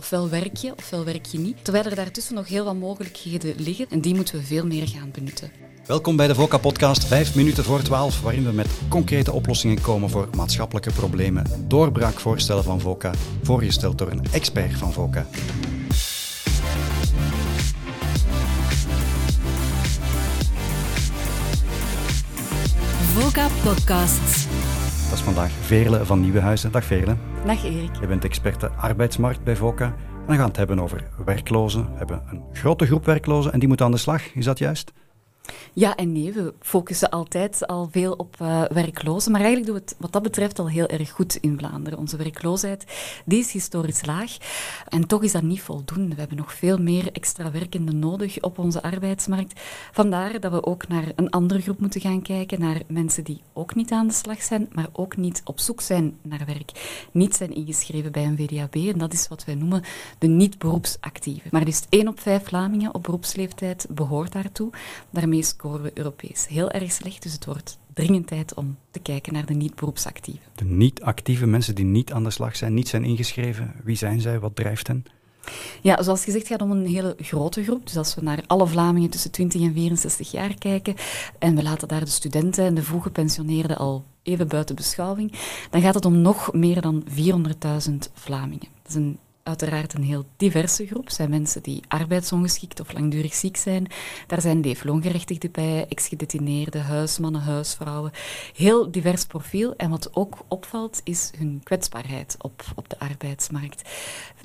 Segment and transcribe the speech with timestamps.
[0.00, 1.64] ofwel werk je, ofwel werk je niet.
[1.64, 5.10] Terwijl er daartussen nog heel wat mogelijkheden liggen en die moeten we veel meer gaan
[5.12, 5.50] benutten.
[5.86, 10.28] Welkom bij de VOCA-podcast 5 minuten voor 12, waarin we met concrete oplossingen komen voor
[10.36, 11.44] maatschappelijke problemen.
[11.68, 15.26] Doorbraakvoorstellen van VOCA, voorgesteld door een expert van VOCA.
[23.14, 24.46] VOCA Podcasts.
[25.10, 26.72] Dat is vandaag Veerle van Nieuwenhuizen.
[26.72, 27.16] Dag Veerle.
[27.46, 27.94] Dag Erik.
[28.00, 29.84] Je bent experte arbeidsmarkt bij VOCA.
[29.84, 31.84] En we gaan het hebben over werklozen.
[31.84, 34.34] We hebben een grote groep werklozen en die moeten aan de slag.
[34.34, 34.92] Is dat juist?
[35.72, 39.90] Ja en nee, we focussen altijd al veel op uh, werklozen, maar eigenlijk doen we
[39.90, 41.98] het wat dat betreft al heel erg goed in Vlaanderen.
[41.98, 42.84] Onze werkloosheid
[43.24, 44.36] die is historisch laag
[44.88, 46.14] en toch is dat niet voldoende.
[46.14, 49.60] We hebben nog veel meer extra werkenden nodig op onze arbeidsmarkt.
[49.92, 53.74] Vandaar dat we ook naar een andere groep moeten gaan kijken, naar mensen die ook
[53.74, 57.06] niet aan de slag zijn, maar ook niet op zoek zijn naar werk.
[57.12, 59.82] Niet zijn ingeschreven bij een VDAB en dat is wat wij noemen
[60.18, 61.50] de niet-beroepsactieven.
[61.50, 64.70] Maar liefst één op vijf Vlamingen op beroepsleeftijd behoort daartoe.
[65.10, 67.22] Daarmee scoren we Europees heel erg slecht.
[67.22, 70.42] Dus het wordt dringend tijd om te kijken naar de niet-beroepsactieven.
[70.54, 73.74] De niet-actieve mensen die niet aan de slag zijn, niet zijn ingeschreven.
[73.84, 74.38] Wie zijn zij?
[74.38, 75.04] Wat drijft hen?
[75.80, 77.86] Ja, zoals gezegd gaat het om een hele grote groep.
[77.86, 80.94] Dus als we naar alle Vlamingen tussen 20 en 64 jaar kijken
[81.38, 85.32] en we laten daar de studenten en de vroeggepensioneerden al even buiten beschouwing,
[85.70, 88.68] dan gaat het om nog meer dan 400.000 Vlamingen.
[88.82, 91.10] Dat is een uiteraard een heel diverse groep.
[91.10, 93.86] zijn mensen die arbeidsongeschikt of langdurig ziek zijn.
[94.26, 98.10] Daar zijn leefloongerechtigden bij, ex-gedetineerden, huismannen, huisvrouwen.
[98.54, 99.74] Heel divers profiel.
[99.76, 103.88] En wat ook opvalt, is hun kwetsbaarheid op, op de arbeidsmarkt.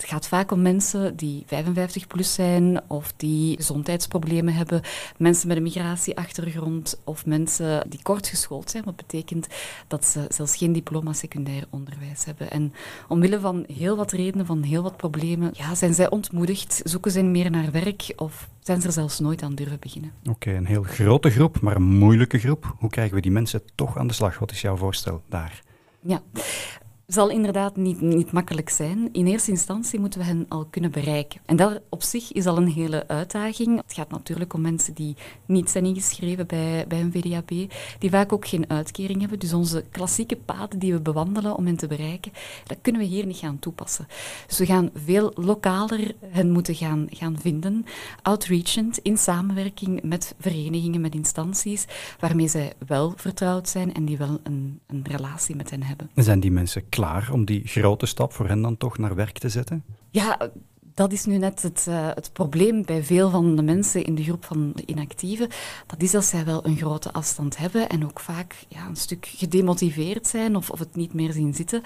[0.00, 4.82] Het gaat vaak om mensen die 55 plus zijn of die gezondheidsproblemen hebben,
[5.16, 9.46] mensen met een migratieachtergrond of mensen die kort geschoold zijn, wat betekent
[9.88, 12.50] dat ze zelfs geen diploma secundair onderwijs hebben.
[12.50, 12.72] En
[13.08, 17.22] omwille van heel wat redenen, van heel wat problemen, ja, zijn zij ontmoedigd, zoeken zij
[17.22, 20.12] meer naar werk of zijn ze er zelfs nooit aan durven beginnen.
[20.28, 22.74] Oké, een heel grote groep, maar een moeilijke groep.
[22.78, 24.38] Hoe krijgen we die mensen toch aan de slag?
[24.38, 25.62] Wat is jouw voorstel daar?
[26.00, 26.22] Ja,
[27.12, 29.08] zal inderdaad niet, niet makkelijk zijn.
[29.12, 31.40] In eerste instantie moeten we hen al kunnen bereiken.
[31.46, 33.76] En dat op zich is al een hele uitdaging.
[33.76, 35.16] Het gaat natuurlijk om mensen die
[35.46, 37.48] niet zijn ingeschreven bij, bij een VDAB,
[37.98, 39.38] die vaak ook geen uitkering hebben.
[39.38, 42.32] Dus onze klassieke paden die we bewandelen om hen te bereiken,
[42.66, 44.06] dat kunnen we hier niet gaan toepassen.
[44.46, 47.84] Dus we gaan veel lokaler hen moeten gaan, gaan vinden,
[48.22, 51.86] outreachend, in samenwerking met verenigingen, met instanties,
[52.18, 56.10] waarmee zij wel vertrouwd zijn en die wel een, een relatie met hen hebben.
[56.14, 56.88] Zijn die mensen
[57.32, 59.84] om die grote stap voor hen dan toch naar werk te zetten?
[60.10, 60.50] Ja,
[61.00, 64.22] dat is nu net het, uh, het, probleem bij veel van de mensen in de
[64.22, 65.48] groep van de inactieven.
[65.86, 69.26] Dat is dat zij wel een grote afstand hebben en ook vaak ja, een stuk
[69.36, 71.82] gedemotiveerd zijn of, of het niet meer zien zitten.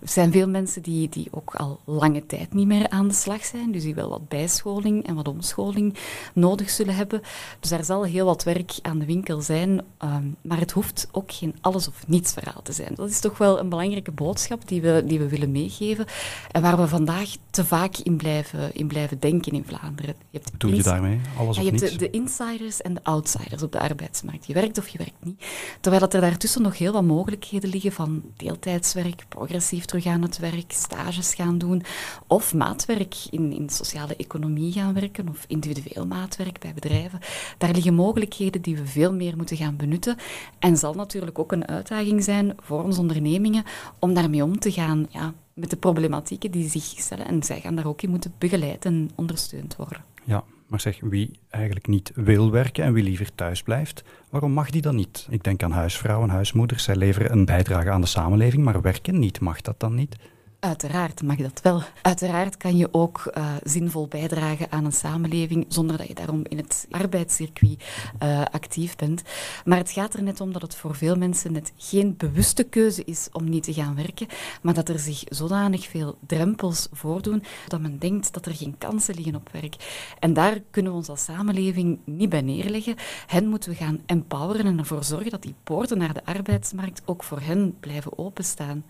[0.00, 3.44] Er zijn veel mensen die, die ook al lange tijd niet meer aan de slag
[3.44, 5.94] zijn, dus die wel wat bijscholing en wat omscholing
[6.34, 7.20] nodig zullen hebben.
[7.60, 11.32] Dus daar zal heel wat werk aan de winkel zijn, um, maar het hoeft ook
[11.32, 12.94] geen alles of niets verhaal te zijn.
[12.94, 16.06] Dat is toch wel een belangrijke boodschap die we, die we willen meegeven
[16.50, 20.14] en waar we vandaag te vaak in blijven in blijven denken in Vlaanderen.
[20.30, 21.20] Je hebt Doe je daarmee?
[21.38, 24.46] Alles of je hebt de, de, insiders en de outsiders op de arbeidsmarkt.
[24.46, 25.44] Je werkt of je werkt niet.
[25.80, 30.38] Terwijl dat er daartussen nog heel wat mogelijkheden liggen van deeltijdswerk, progressief terug aan het
[30.38, 31.82] werk, stages gaan doen
[32.26, 37.18] of maatwerk in, in sociale economie gaan werken of individueel maatwerk bij bedrijven.
[37.58, 40.16] Daar liggen mogelijkheden die we veel meer moeten gaan benutten
[40.58, 43.64] en zal natuurlijk ook een uitdaging zijn voor onze ondernemingen
[43.98, 45.06] om daarmee om te gaan.
[45.10, 47.26] Ja, met de problematieken die zich stellen.
[47.26, 50.04] En zij gaan daar ook in moeten begeleid en ondersteund worden.
[50.24, 54.70] Ja, maar zeg, wie eigenlijk niet wil werken en wie liever thuis blijft, waarom mag
[54.70, 55.26] die dan niet?
[55.30, 59.40] Ik denk aan huisvrouwen, huismoeders, zij leveren een bijdrage aan de samenleving, maar werken niet.
[59.40, 60.16] Mag dat dan niet?
[60.64, 61.82] Uiteraard mag dat wel.
[62.02, 66.56] Uiteraard kan je ook uh, zinvol bijdragen aan een samenleving zonder dat je daarom in
[66.56, 67.84] het arbeidscircuit
[68.22, 69.22] uh, actief bent.
[69.64, 73.04] Maar het gaat er net om dat het voor veel mensen net geen bewuste keuze
[73.04, 74.26] is om niet te gaan werken,
[74.60, 79.14] maar dat er zich zodanig veel drempels voordoen dat men denkt dat er geen kansen
[79.14, 79.76] liggen op werk.
[80.18, 82.96] En daar kunnen we ons als samenleving niet bij neerleggen.
[83.26, 87.22] Hen moeten we gaan empoweren en ervoor zorgen dat die poorten naar de arbeidsmarkt ook
[87.22, 88.84] voor hen blijven openstaan.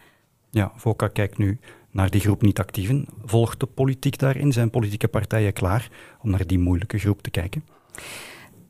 [0.54, 1.58] Ja, VOCA kijkt nu
[1.90, 3.06] naar die groep niet-actieven.
[3.24, 4.52] Volgt de politiek daarin?
[4.52, 5.90] Zijn politieke partijen klaar
[6.20, 7.64] om naar die moeilijke groep te kijken?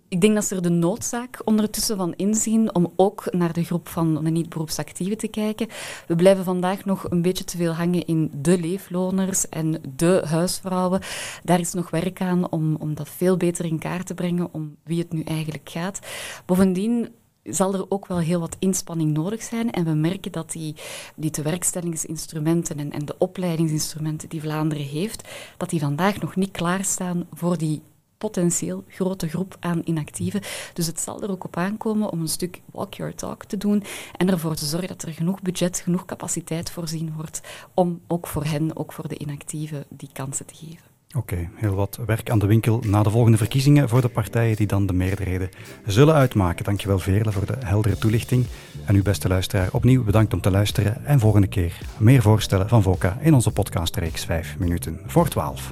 [0.08, 3.88] Ik denk dat ze er de noodzaak ondertussen van inzien om ook naar de groep
[3.88, 5.69] van de niet-beroepsactieven te kijken.
[6.06, 11.00] We blijven vandaag nog een beetje te veel hangen in de leefloners en de huisvrouwen.
[11.43, 14.76] Daar is nog werk aan om, om dat veel beter in kaart te brengen, om
[14.84, 16.00] wie het nu eigenlijk gaat.
[16.46, 17.08] Bovendien
[17.43, 19.71] zal er ook wel heel wat inspanning nodig zijn.
[19.71, 20.75] En we merken dat die,
[21.15, 27.27] die tewerkstellingsinstrumenten en, en de opleidingsinstrumenten die Vlaanderen heeft, dat die vandaag nog niet klaarstaan
[27.33, 27.83] voor die
[28.19, 30.41] potentieel grote groep aan inactieven.
[30.73, 33.83] Dus het zal er ook op aankomen om een stuk walk your talk te doen
[34.17, 37.41] en ervoor te zorgen dat er genoeg budget, genoeg capaciteit voorzien wordt
[37.75, 40.92] om ook voor hen, ook voor de inactieven, die kansen te geven.
[41.14, 44.67] Oké, heel wat werk aan de winkel na de volgende verkiezingen voor de partijen die
[44.67, 45.49] dan de meerderheden
[45.87, 46.64] zullen uitmaken.
[46.64, 48.47] Dankjewel Veerle voor de heldere toelichting.
[48.85, 52.82] En uw beste luisteraar opnieuw bedankt om te luisteren en volgende keer meer voorstellen van
[52.82, 55.70] VOCA in onze podcastreeks 5 minuten voor 12.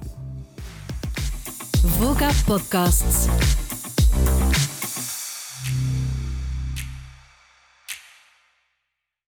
[1.87, 3.29] VOCA Podcasts.